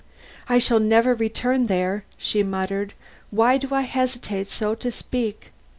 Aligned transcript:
"I 0.49 0.57
shall 0.57 0.79
never 0.79 1.13
return 1.13 1.65
there," 1.65 2.05
she 2.17 2.41
muttered; 2.41 2.95
"why 3.29 3.59
do 3.59 3.67
I 3.71 3.81
hesitate 3.81 4.49
so 4.49 4.73
to 4.73 4.91
speak!" 4.91 5.51